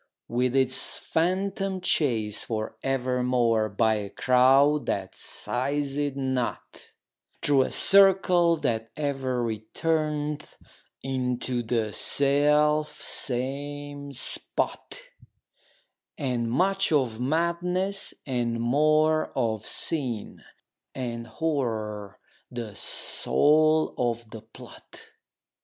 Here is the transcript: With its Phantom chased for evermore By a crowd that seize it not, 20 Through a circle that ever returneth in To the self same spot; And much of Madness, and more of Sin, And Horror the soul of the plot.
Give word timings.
With 0.27 0.55
its 0.55 0.97
Phantom 0.97 1.79
chased 1.79 2.45
for 2.45 2.75
evermore 2.81 3.69
By 3.69 3.97
a 3.97 4.09
crowd 4.09 4.87
that 4.87 5.13
seize 5.13 5.95
it 5.95 6.17
not, 6.17 6.89
20 7.41 7.41
Through 7.43 7.61
a 7.61 7.71
circle 7.71 8.55
that 8.55 8.89
ever 8.97 9.43
returneth 9.43 10.57
in 11.03 11.37
To 11.41 11.61
the 11.61 11.93
self 11.93 12.99
same 12.99 14.11
spot; 14.13 14.97
And 16.17 16.49
much 16.49 16.91
of 16.91 17.19
Madness, 17.19 18.15
and 18.25 18.59
more 18.59 19.31
of 19.37 19.67
Sin, 19.67 20.41
And 20.95 21.27
Horror 21.27 22.17
the 22.49 22.75
soul 22.75 23.93
of 23.99 24.31
the 24.31 24.41
plot. 24.41 25.09